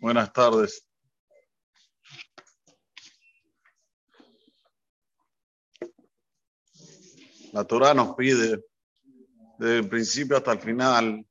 [0.00, 0.86] Buenas tardes.
[7.52, 8.64] La Torah nos pide,
[9.58, 11.26] desde el principio hasta el final,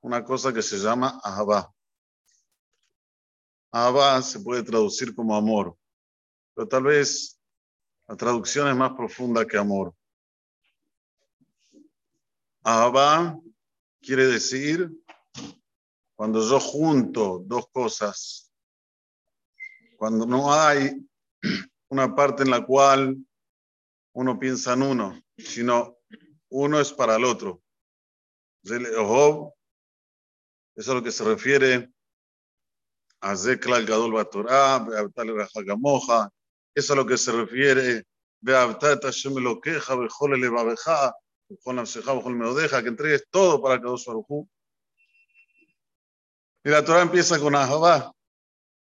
[0.00, 1.74] una cosa que se llama Ahabá.
[3.72, 5.76] Ahabá se puede traducir como amor,
[6.54, 7.40] pero tal vez
[8.06, 9.92] la traducción es más profunda que amor.
[12.62, 13.40] Ahabá
[14.00, 14.88] quiere decir
[16.16, 18.50] cuando yo junto dos cosas,
[19.96, 21.06] cuando no hay
[21.90, 23.16] una parte en la cual
[24.14, 25.98] uno piensa en uno, sino
[26.48, 27.62] uno es para el otro.
[28.64, 29.52] Eso
[30.74, 31.92] es lo que se refiere.
[33.20, 36.30] A Zekla Gadol Batorá, Beabtal Hagamoja,
[36.74, 38.04] eso es lo que se refiere.
[38.40, 41.14] Beabtal Tashem lo queja, Bejol el Babeja,
[41.48, 44.46] Bejol Amseja, Bejol Meodeja, que entregues todo para Kadosh Baruj
[46.66, 48.12] y la Torah empieza con Ahabá.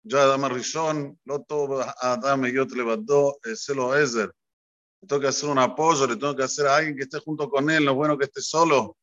[0.05, 4.33] Ya Adam Rishon, Loto Adam Yot levantó el celo Ezer.
[5.01, 7.51] Le tengo que hacer un apoyo, le tengo que hacer a alguien que esté junto
[7.51, 8.97] con él, no bueno que esté solo.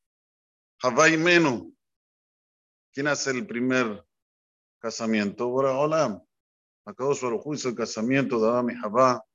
[0.82, 1.76] Havá y Menu.
[2.94, 4.02] ¿Quién hace el primer
[4.80, 5.44] casamiento?
[5.44, 6.24] Ahora, hola.
[6.86, 9.26] Acabó su juicio el casamiento de Adam y Havá.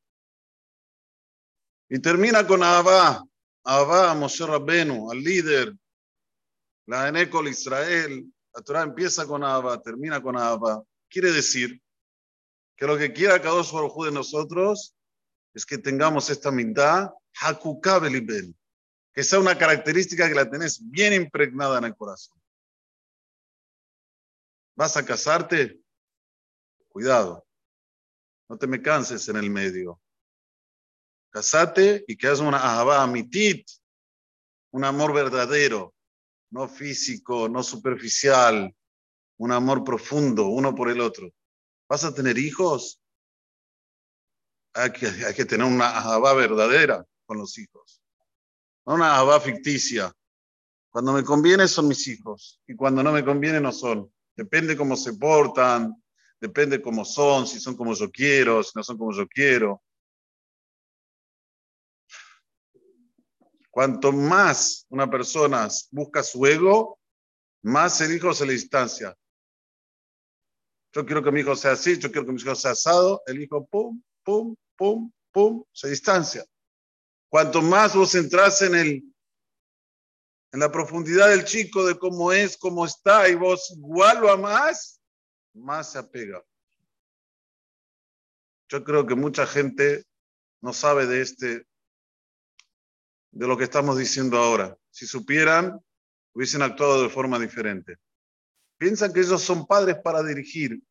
[1.91, 3.23] Y termina con Ahabá.
[3.63, 5.77] Ahabá, Moshe Rabbenu, al líder.
[6.87, 10.83] La Enecol Israel, la Torah empieza con Abba, termina con Abba.
[11.09, 11.81] Quiere decir
[12.75, 14.97] que lo que quiera cada uno de nosotros
[15.55, 17.09] es que tengamos esta mitad,
[17.41, 18.57] Hakukabelibel,
[19.13, 22.37] que sea una característica que la tenés bien impregnada en el corazón.
[24.75, 25.81] ¿Vas a casarte?
[26.89, 27.47] Cuidado,
[28.49, 30.01] no te me canses en el medio.
[31.31, 33.69] Casate y que hagas una ahabá amitit,
[34.73, 35.95] un amor verdadero,
[36.51, 38.75] no físico, no superficial,
[39.39, 41.31] un amor profundo, uno por el otro.
[41.89, 43.01] ¿Vas a tener hijos?
[44.75, 48.01] Hay que, tener una ahabá verdadera con los hijos,
[48.87, 50.13] no una ahabá ficticia.
[50.91, 54.13] Cuando me conviene son mis hijos y cuando no me conviene no son.
[54.37, 56.03] Depende cómo se portan,
[56.41, 59.83] depende cómo son, si son como yo quiero, si no son como yo quiero.
[63.79, 66.99] Cuanto más una persona busca su ego,
[67.63, 69.17] más el hijo se le distancia.
[70.93, 73.41] Yo quiero que mi hijo sea así, yo quiero que mi hijo sea asado, el
[73.41, 76.45] hijo pum, pum, pum, pum, se distancia.
[77.29, 79.15] Cuanto más vos entras en el
[80.51, 85.01] en la profundidad del chico, de cómo es, cómo está, y vos igual lo amás,
[85.55, 86.45] más se apega.
[88.71, 90.05] Yo creo que mucha gente
[90.61, 91.68] no sabe de este
[93.39, 94.77] de lo que estamos diciendo ahora.
[94.91, 95.81] Si supieran,
[96.35, 97.97] hubiesen actuado de forma diferente.
[98.79, 100.83] Piensan que ellos son padres para dirigir,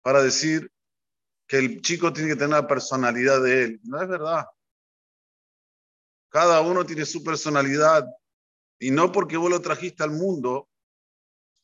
[0.00, 0.70] para decir
[1.48, 3.80] que el chico tiene que tener la personalidad de él.
[3.82, 4.46] No es verdad.
[6.28, 8.06] Cada uno tiene su personalidad
[8.78, 10.68] y no porque vos lo trajiste al mundo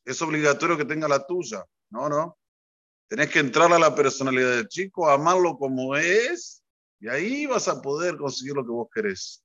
[0.03, 1.65] es obligatorio que tenga la tuya.
[1.89, 2.37] No, no.
[3.07, 6.61] Tenés que entrar a la personalidad del chico, amarlo como es
[6.99, 9.41] y ahí vas a poder conseguir lo que vos querés.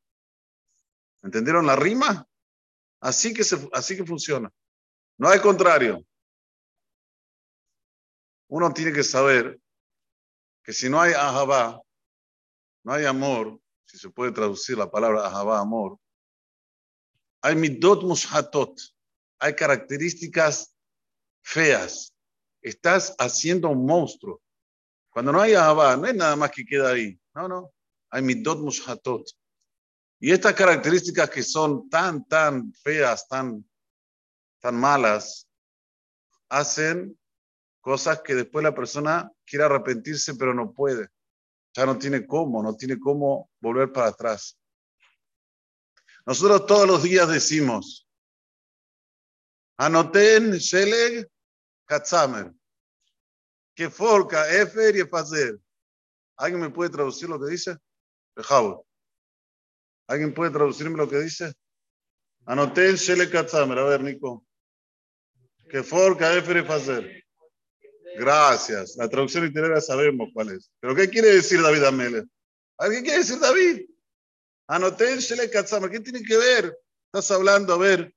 [1.22, 2.26] ¿Entendieron la rima?
[3.00, 4.50] Así que, se, así que funciona.
[5.18, 6.04] No hay contrario.
[8.48, 9.58] Uno tiene que saber
[10.62, 11.80] que si no hay ahabá,
[12.84, 15.98] no hay amor, si se puede traducir la palabra ahabá, amor,
[17.40, 18.78] hay midot mushatot,
[19.38, 20.74] hay características
[21.42, 22.14] feas.
[22.60, 24.40] Estás haciendo un monstruo.
[25.10, 27.18] Cuando no hay ahabá, no hay nada más que queda ahí.
[27.34, 27.72] No, no.
[28.10, 29.26] Hay midot mushatot.
[30.24, 33.68] Y estas características que son tan, tan feas, tan,
[34.60, 35.48] tan malas,
[36.48, 37.18] hacen
[37.80, 41.08] cosas que después la persona quiere arrepentirse, pero no puede.
[41.74, 44.56] Ya no tiene cómo, no tiene cómo volver para atrás.
[46.24, 48.08] Nosotros todos los días decimos,
[49.76, 51.28] anoten Sheleg
[51.84, 52.52] Katzamer,
[53.74, 55.58] que forca, Efer y Efazer.
[56.36, 57.76] ¿Alguien me puede traducir lo que dice?
[58.36, 58.86] Dejado.
[60.12, 61.54] ¿Alguien puede traducirme lo que dice?
[62.44, 63.78] Anoté el Shele Katzamer.
[63.78, 64.44] A ver, Nico.
[65.70, 67.24] Que for Kaefer Fazer.
[68.18, 68.94] Gracias.
[68.96, 70.70] La traducción literaria sabemos cuál es.
[70.80, 72.24] ¿Pero qué quiere decir David Amele?
[72.76, 73.86] ¿Alguien quiere decir David?
[74.66, 75.90] Anoté el Shele Katzamer.
[75.90, 76.78] ¿Qué tiene que ver?
[77.06, 78.14] Estás hablando, a ver,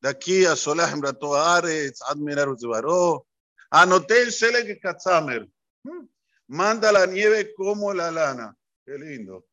[0.00, 3.28] de aquí a Solah Embrato Ares, Admirar Uzbaró.
[3.70, 5.48] Anoté el Shele Katzamer.
[5.84, 6.04] Hmm.
[6.48, 8.56] Manda la nieve como la lana.
[8.84, 9.44] Qué lindo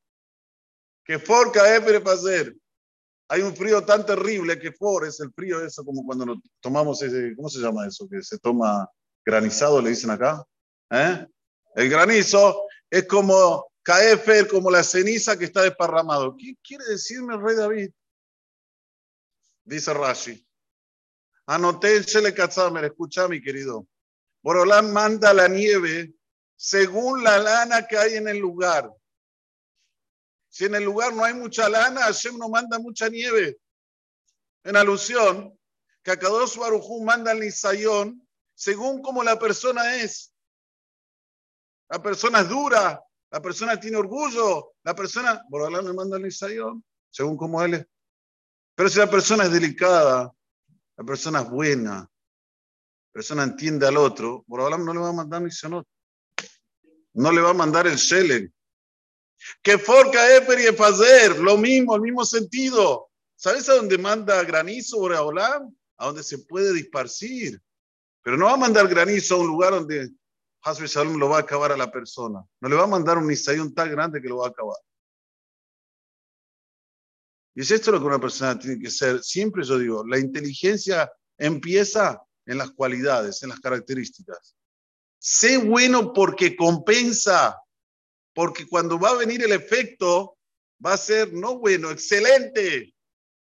[1.06, 2.56] que forca Efer hacer.
[3.28, 7.02] Hay un frío tan terrible que for es el frío eso como cuando nos tomamos
[7.02, 8.07] ese, ¿cómo se llama eso?
[8.10, 8.88] Que se toma
[9.25, 10.46] granizado, le dicen acá.
[10.92, 11.25] ¿Eh?
[11.75, 16.36] El granizo es como caefer, como la ceniza que está desparramado.
[16.38, 17.92] ¿Qué quiere decirme el rey David?
[19.63, 20.46] Dice Rashi.
[21.48, 22.34] Anoténsele
[22.72, 23.88] me escucha mi querido.
[24.42, 26.13] Borolán manda la nieve
[26.56, 28.92] según la lana que hay en el lugar.
[30.56, 33.60] Si en el lugar no hay mucha lana, Hashem no manda mucha nieve.
[34.63, 35.60] En alusión,
[36.02, 40.34] que a Kadosh Barujú manda el Nisayón según como la persona es.
[41.90, 46.86] La persona es dura, la persona tiene orgullo, la persona, hablar me manda el Nisayón,
[47.10, 47.86] según como él es.
[48.75, 50.31] Pero si la persona es delicada,
[50.96, 55.42] la persona es buena, la persona entiende al otro, hablar no le va a mandar
[55.42, 55.86] Nisayón.
[57.13, 58.55] No le va a mandar el Shelen.
[59.62, 63.09] Que forca Eper y Efazer, lo mismo, el mismo sentido.
[63.36, 65.75] ¿Sabes a dónde manda granizo Boreolam?
[65.97, 67.62] A donde se puede disparcir.
[68.21, 70.12] Pero no va a mandar granizo a un lugar donde
[70.65, 72.44] Hasbe Shalom lo va a acabar a la persona.
[72.59, 74.77] No le va a mandar un nisayón tan grande que lo va a acabar.
[77.53, 79.24] Y es esto lo que una persona tiene que ser.
[79.24, 84.56] Siempre yo digo, la inteligencia empieza en las cualidades, en las características.
[85.19, 87.59] Sé bueno porque compensa
[88.36, 90.38] porque cuando va a venir el efecto,
[90.86, 92.94] va a ser no bueno, excelente.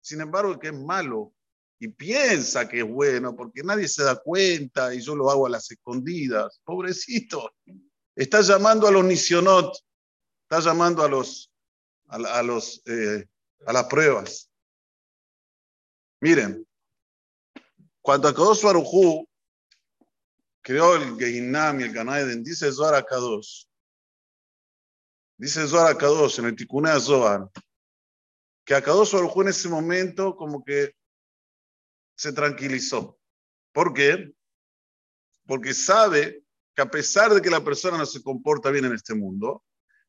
[0.01, 1.33] Sin embargo, que es malo
[1.79, 5.51] y piensa que es bueno porque nadie se da cuenta y yo lo hago a
[5.51, 6.61] las escondidas.
[6.65, 7.53] Pobrecito.
[8.17, 9.73] Está llamando a los nisionot,
[10.43, 11.51] está llamando a los
[12.09, 13.25] a, los eh,
[13.65, 14.51] a las pruebas.
[16.21, 16.67] Miren,
[18.01, 18.65] cuando Akadosh
[20.61, 22.95] creó el Geinam y el Ganaeden, dice Zohar
[25.43, 27.51] Dice Zohar Kadosh en el Tikkun Zohar
[28.65, 30.95] que Akadosh Baruj en ese momento como que
[32.15, 33.19] se tranquilizó.
[33.73, 34.33] ¿Por qué?
[35.45, 36.45] Porque sabe
[36.77, 39.65] que a pesar de que la persona no se comporta bien en este mundo,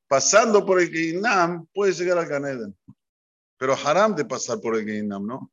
[0.08, 2.78] pasando por el Geinam puede llegar al Ganeden.
[3.58, 5.52] Pero haram de pasar por el Geinam, ¿no?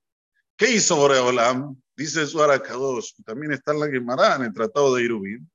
[0.58, 1.74] ¿Qué hizo Boreolam?
[1.96, 5.50] Dice Zohar Kadosh, también está en la Gemara, en el Tratado de Irubín.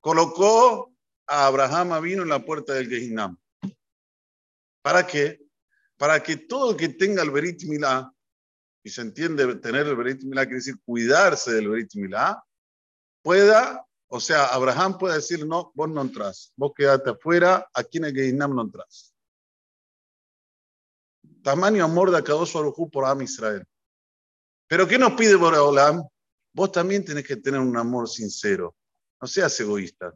[0.00, 0.92] Colocó
[1.26, 3.38] a Abraham vino en la puerta del Geinam.
[4.84, 5.40] ¿Para qué?
[5.96, 8.12] Para que todo el que tenga el Berit Milá,
[8.82, 12.44] y se entiende tener el Berit Milá, quiere decir cuidarse del Berit Milá,
[13.22, 18.04] pueda, o sea, Abraham puede decir, no, vos no entras, vos quedate afuera, aquí en
[18.04, 19.14] el Geinam no entras.
[21.42, 23.64] Tamaño amor de Akadosh Baruj por Am Israel.
[24.68, 26.02] Pero ¿qué nos pide Boreolam?
[26.52, 28.76] Vos también tenés que tener un amor sincero.
[29.18, 30.14] No seas egoísta.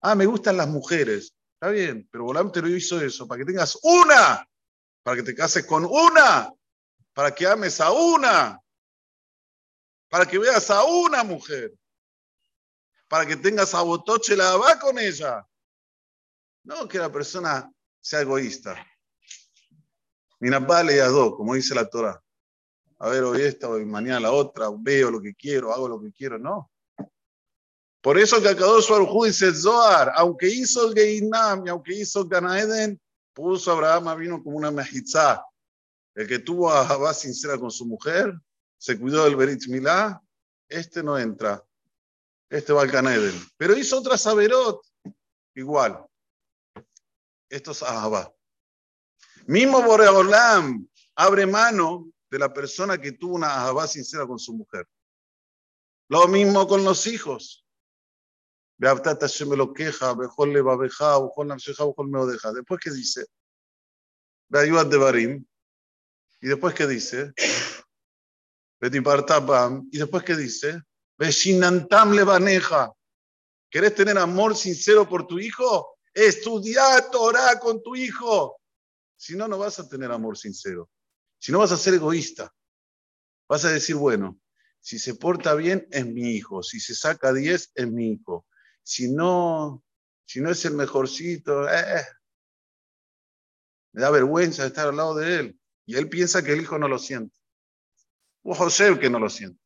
[0.00, 1.35] Ah, me gustan las mujeres.
[1.56, 4.46] Está bien, pero Bolam te lo hizo eso, para que tengas una,
[5.02, 6.52] para que te cases con una,
[7.14, 8.60] para que ames a una,
[10.10, 11.72] para que veas a una mujer,
[13.08, 15.46] para que tengas a Botoche la va con ella.
[16.64, 18.86] No que la persona sea egoísta.
[20.38, 22.22] Vale a dos, como dice la Torah.
[22.98, 26.12] A ver, hoy esta, hoy mañana la otra, veo lo que quiero, hago lo que
[26.12, 26.38] quiero.
[26.38, 26.70] No.
[28.06, 33.00] Por eso que Akadosh Baruj dice Zohar, aunque hizo el Geinam y aunque hizo Ganaeden,
[33.32, 35.44] puso a Abraham vino como una mejizá.
[36.14, 38.32] El que tuvo a Jabá sincera con su mujer,
[38.78, 40.22] se cuidó del Berit Milá,
[40.68, 41.60] este no entra.
[42.48, 43.34] Este va al Ganaeden.
[43.56, 44.86] Pero hizo otra Saberot,
[45.56, 46.06] igual.
[47.50, 48.32] Esto es Ahabá.
[49.46, 50.86] Mismo Boreolam
[51.16, 54.86] abre mano de la persona que tuvo una Ahabá sincera con su mujer.
[56.08, 57.65] Lo mismo con los hijos.
[58.78, 59.00] Después
[62.82, 63.26] que dice,
[64.48, 65.46] de Barim,
[66.42, 67.32] y después que dice,
[68.78, 70.82] y después que dice,
[72.12, 72.92] Levaneja,
[73.70, 75.96] ¿querés tener amor sincero por tu hijo?
[76.12, 78.60] Estudia Torah con tu hijo.
[79.16, 80.90] Si no, no vas a tener amor sincero.
[81.38, 82.52] Si no, vas a ser egoísta.
[83.48, 84.38] Vas a decir, bueno,
[84.80, 86.62] si se porta bien, es mi hijo.
[86.62, 88.44] Si se saca 10, es mi hijo
[88.86, 89.82] si no,
[90.24, 92.06] si no es el mejorcito, eh,
[93.92, 95.60] me da vergüenza estar al lado de él.
[95.86, 97.36] Y él piensa que el hijo no lo siente.
[98.44, 99.60] O José que no lo siente.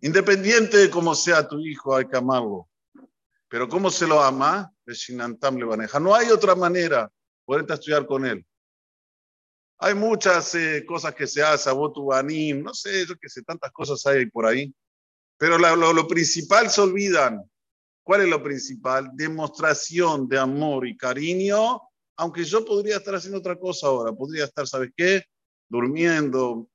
[0.00, 2.20] Independiente de cómo sea tu hijo, hay que.
[3.48, 6.00] Pero cómo se lo ama, Shinantam le maneja.
[6.00, 7.08] No hay otra manera.
[7.44, 8.44] Poder estudiar con él.
[9.78, 14.04] Hay muchas eh, cosas que se hacen, Botubanim, no sé, yo que sé, tantas cosas
[14.06, 14.74] hay por ahí.
[15.38, 17.42] Pero lo, principal se olvidan.
[18.04, 19.10] ¿Cuál es lo principal?
[19.14, 21.80] Demostración de amor y cariño
[22.16, 25.24] aunque yo podría estar haciendo otra cosa ahora, podría estar, ¿sabes qué?
[25.68, 26.68] Durmiendo,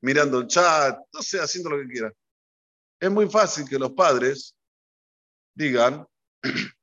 [0.00, 2.12] mirando el chat, no sé, haciendo lo que quiera.
[2.98, 4.56] Es muy fácil que los padres
[5.54, 6.06] digan,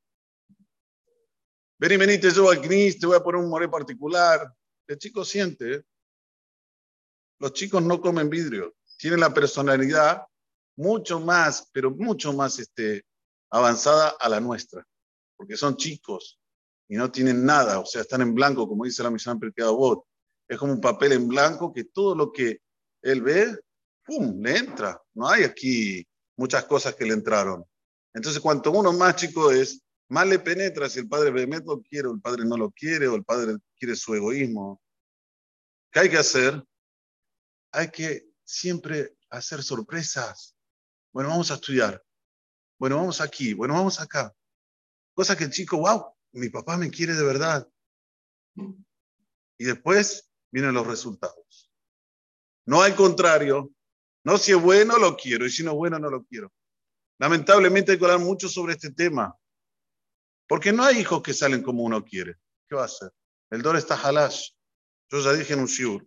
[1.77, 4.53] vení, vení, te llevo al CNIS, te voy a poner un moré particular.
[4.87, 5.83] El chico siente,
[7.39, 10.23] los chicos no comen vidrio, tienen la personalidad
[10.75, 13.05] mucho más, pero mucho más este,
[13.49, 14.85] avanzada a la nuestra,
[15.37, 16.39] porque son chicos
[16.87, 20.05] y no tienen nada, o sea, están en blanco, como dice la misión Bot.
[20.47, 22.59] Es como un papel en blanco que todo lo que
[23.01, 23.57] él ve,
[24.05, 25.01] ¡pum!, le entra.
[25.15, 26.05] No hay aquí
[26.37, 27.65] muchas cosas que le entraron.
[28.13, 32.13] Entonces, cuanto uno más chico es, más le penetra si el padre lo quiere o
[32.13, 34.81] el padre no lo quiere o el padre quiere su egoísmo.
[35.91, 36.63] ¿Qué hay que hacer?
[37.71, 40.54] Hay que siempre hacer sorpresas.
[41.15, 42.03] Bueno, vamos a estudiar.
[42.77, 43.53] Bueno, vamos aquí.
[43.53, 44.35] Bueno, vamos acá.
[45.13, 47.65] Cosa que el chico, wow, mi papá me quiere de verdad.
[49.57, 51.71] Y después vienen los resultados.
[52.65, 53.71] No al contrario.
[54.25, 55.45] No si es bueno, lo quiero.
[55.45, 56.51] Y si no es bueno, no lo quiero.
[57.17, 59.33] Lamentablemente hay que hablar mucho sobre este tema.
[60.49, 62.35] Porque no hay hijos que salen como uno quiere.
[62.67, 63.09] ¿Qué va a hacer?
[63.51, 64.49] El dor está halash.
[65.09, 66.05] Yo ya dije en un shiur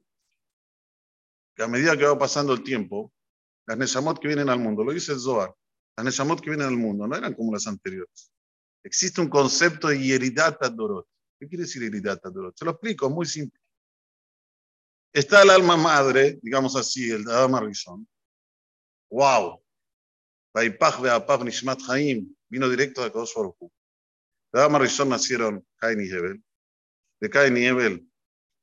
[1.56, 3.10] que a medida que va pasando el tiempo,
[3.68, 5.54] las Neshamot que vienen al mundo, lo dice el Zohar,
[5.94, 8.32] las Neshamot que vienen al mundo no eran como las anteriores.
[8.82, 11.06] Existe un concepto de Yeridat Adorot.
[11.38, 12.56] ¿Qué quiere decir Yeridat Adorot?
[12.56, 13.60] Se lo explico, muy simple.
[15.12, 18.08] Está el alma madre, digamos así, el Adam Arishon.
[19.10, 19.62] ¡Wow!
[21.44, 23.70] Nishmat Haim vino directo de Kodesh Baruch
[24.50, 26.42] De Adam Arishon nacieron Cain y Hebel.
[27.20, 28.08] De Cain y Hebel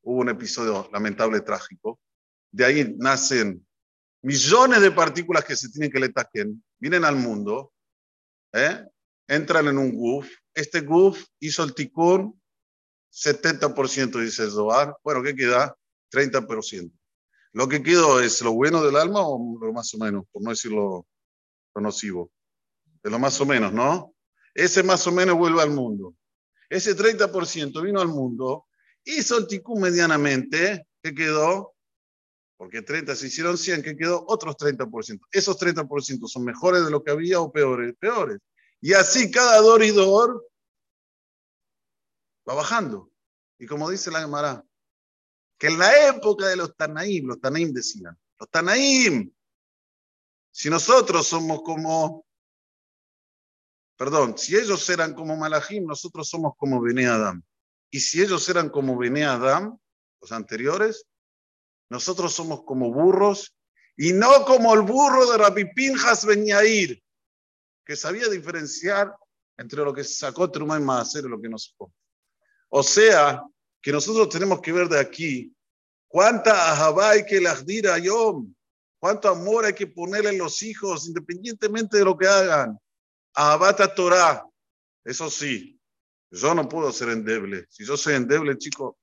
[0.02, 2.00] hubo un episodio lamentable, trágico.
[2.52, 3.65] De ahí nacen
[4.26, 6.12] millones de partículas que se tienen que le
[6.80, 7.72] vienen al mundo,
[8.54, 8.84] ¿eh?
[9.28, 10.28] entran en un GUF.
[10.52, 12.42] Este GUF hizo el tikkun
[13.14, 14.98] 70%, dice el Zohar.
[15.04, 15.78] Bueno, ¿qué queda?
[16.12, 16.92] 30%.
[17.54, 20.50] Lo que quedó es lo bueno del alma o lo más o menos, por no
[20.50, 21.06] decirlo
[21.76, 22.32] lo nocivo.
[23.04, 24.16] De lo más o menos, ¿no?
[24.56, 26.16] Ese más o menos vuelve al mundo.
[26.68, 28.66] Ese 30% vino al mundo,
[29.04, 31.75] hizo el tikkun medianamente, ¿qué quedó?
[32.58, 34.24] Porque 30 se hicieron 100, ¿qué quedó?
[34.28, 35.20] Otros 30%.
[35.32, 38.40] Esos 30% son mejores de lo que había o peores, peores.
[38.82, 40.48] Y así cada dor y dor
[42.48, 43.12] va bajando.
[43.58, 44.64] Y como dice la Gemara,
[45.58, 49.34] que en la época de los Tanaim, los Tanaim decían, los Tanaim,
[50.52, 52.26] si nosotros somos como,
[53.98, 57.44] perdón, si ellos eran como Malachim, nosotros somos como Bene Adam.
[57.90, 59.78] Y si ellos eran como Bene Adam,
[60.22, 61.06] los anteriores,
[61.90, 63.56] nosotros somos como burros
[63.98, 67.02] y no como el burro de Rabbi Pinjas Ben Yair,
[67.86, 69.16] que sabía diferenciar
[69.58, 71.94] entre lo que sacó Trumá y Maaser y lo que no sacó.
[72.70, 73.42] O sea,
[73.82, 75.56] que nosotros tenemos que ver de aquí
[76.08, 78.54] cuánta ahabá hay que dir a Yom,
[79.00, 82.78] cuánto amor hay que ponerle en los hijos, independientemente de lo que hagan.
[83.34, 84.44] Ahabata Torah,
[85.04, 85.80] eso sí,
[86.32, 87.66] yo no puedo ser endeble.
[87.70, 88.98] Si yo soy endeble, chico,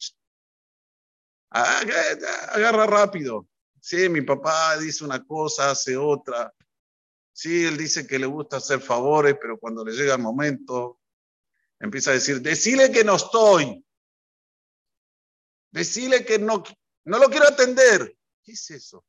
[1.52, 3.46] agarra rápido.
[3.80, 6.52] Sí, mi papá dice una cosa, hace otra.
[7.32, 11.00] Sí, él dice que le gusta hacer favores, pero cuando le llega el momento,
[11.80, 13.84] empieza a decir, decile que no estoy.
[15.70, 16.62] Decile que no,
[17.04, 18.16] no lo quiero atender.
[18.42, 19.04] ¿Qué es eso?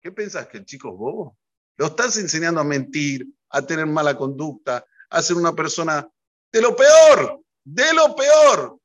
[0.00, 1.38] ¿Qué piensas que el chico es bobo?
[1.76, 6.08] Lo estás enseñando a mentir, a tener mala conducta, a ser una persona
[6.50, 8.80] de lo peor, de lo peor.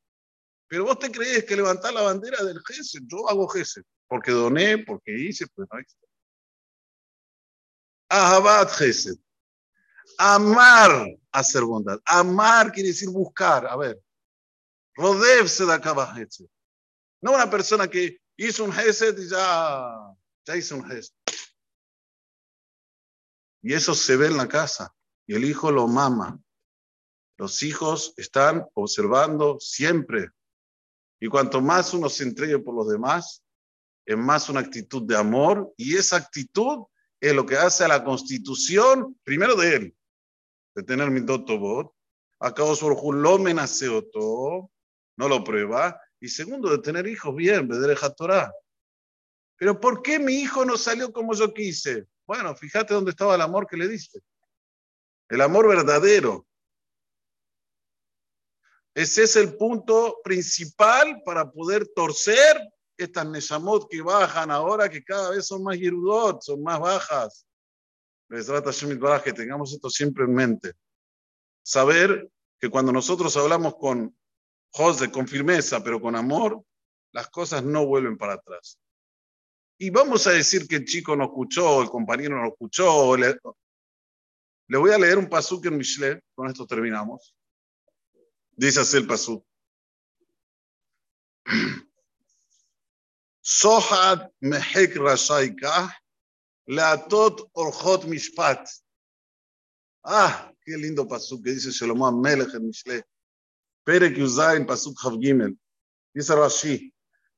[0.72, 4.78] Pero vos te crees que levantar la bandera del GESE, yo hago GESE, porque doné,
[4.78, 5.98] porque hice, pues no hice.
[8.08, 9.18] Ahabat Gesed.
[10.18, 12.00] Amar hacer bondad.
[12.06, 13.68] Amar quiere decir buscar.
[13.68, 14.02] A ver.
[14.96, 16.48] Rodev Sedakaba Gesed.
[17.22, 21.14] No una persona que hizo un Gesed y ya, ya hizo un Gesed.
[23.62, 24.96] Y eso se ve en la casa.
[25.28, 26.40] Y el hijo lo mama.
[27.36, 30.32] Los hijos están observando siempre.
[31.22, 33.44] Y cuanto más uno se entregue por los demás,
[34.06, 35.72] es más una actitud de amor.
[35.78, 36.86] Y esa actitud
[37.20, 39.96] es lo que hace a la constitución, primero de él,
[40.76, 41.94] de tener mi bot,
[42.40, 43.38] acabo por lo
[44.12, 44.72] todo,
[45.16, 48.52] no lo prueba, y segundo, de tener hijos bien, de Torah.
[49.58, 52.08] Pero ¿por qué mi hijo no salió como yo quise?
[52.26, 54.20] Bueno, fíjate dónde estaba el amor que le diste.
[55.30, 56.48] El amor verdadero.
[58.94, 62.60] Ese es el punto principal para poder torcer
[62.98, 67.46] estas Neshamot que bajan ahora, que cada vez son más Yerudot, son más bajas.
[68.30, 68.72] Les trata
[69.24, 70.74] que tengamos esto siempre en mente.
[71.64, 72.30] Saber
[72.60, 74.16] que cuando nosotros hablamos con
[74.72, 76.64] José, con firmeza, pero con amor,
[77.12, 78.78] las cosas no vuelven para atrás.
[79.78, 83.18] Y vamos a decir que el chico no escuchó, el compañero no escuchó.
[83.18, 83.38] Le,
[84.78, 87.36] voy a leer un pasuk en Mishle, con esto terminamos.
[88.56, 89.46] Dice así el pasuk.
[93.42, 95.94] Sohad mehek rashaika,
[96.68, 98.68] leatot orjot mishpat.
[100.04, 103.04] Ah, qué lindo pasuk que dice Shlomo Melech en Mishle.
[103.86, 105.58] Perek Yuzain, pasuk Chav Gimel.
[106.14, 106.92] Dice Rashi,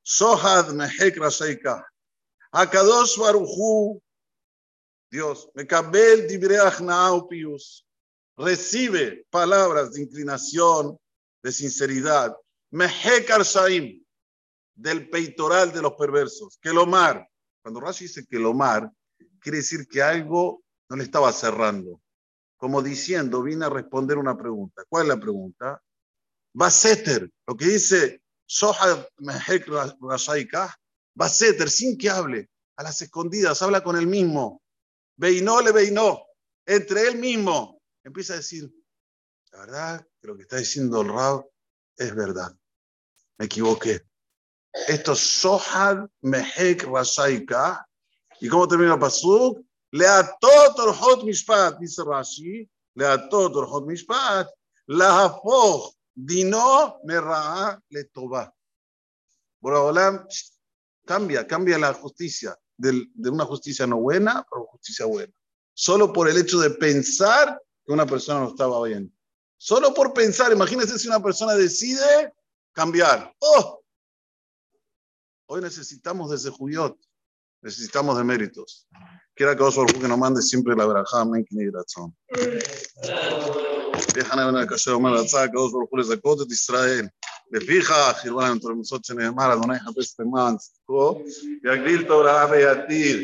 [0.04, 1.82] Sohad mehek rashaika.
[2.54, 4.00] Hakadosh Baruchu,
[5.10, 7.84] Dios, Mekabel Dibreach Nao Pius,
[8.36, 10.98] recibe palabras de inclinación,
[11.44, 12.34] de sinceridad.
[12.70, 14.02] Mehek Arshaim,
[14.74, 16.58] del peitoral de los perversos.
[16.58, 17.28] Kelomar.
[17.62, 18.90] Cuando Rashi dice Kelomar,
[19.40, 22.00] quiere decir que algo no le estaba cerrando.
[22.56, 24.84] Como diciendo, vine a responder una pregunta.
[24.88, 25.82] ¿Cuál es la pregunta?
[26.54, 29.68] Baseter, lo que dice Sohad Mehek
[30.00, 30.74] Rashaika,
[31.14, 34.62] Baseter, sin que hable, a las escondidas, habla con él mismo.
[35.16, 36.24] Veinó le veinó,
[36.66, 37.80] entre él mismo.
[38.02, 38.70] Empieza a decir,
[39.54, 41.46] la verdad que lo que está diciendo el Rab
[41.96, 42.52] es verdad.
[43.38, 44.02] Me equivoqué.
[44.88, 47.86] Esto es Sohad Mehek Rashaika.
[48.40, 49.64] ¿Y cómo termina el pasuk?
[49.92, 52.68] Leatot orhot mishpat, dice Rashi.
[52.96, 54.48] Leatot orhot mishpat.
[54.88, 58.52] Lahafoch dino merra'a letová.
[59.60, 60.26] Boraholam
[61.06, 65.32] cambia, cambia la justicia de, una justicia no buena por justicia buena.
[65.74, 69.13] Solo por el hecho de pensar que una persona no estaba bien.
[69.63, 72.33] Solo por pensar, imagínense si una persona decide
[72.73, 73.33] cambiar.
[73.39, 73.81] ¡Oh!
[75.47, 76.95] Hoy necesitamos desde Juyot,
[77.61, 78.87] necesitamos de méritos.
[79.35, 82.15] Quiera que os que nos mande siempre la verajá, amén, que ni razón.
[84.13, 87.11] Déjame ver el caso de Malatzá, que os les acote de Israel.
[87.51, 91.23] לפיכך, ירבו לנו תורמוסות שנאמר, אדוני חפש תימן, צדקו,
[91.63, 93.17] ויגדיל תורה ויתיר.